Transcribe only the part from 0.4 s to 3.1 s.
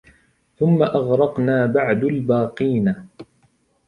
ثُمَّ أَغْرَقْنَا بَعْدُ الْبَاقِينَ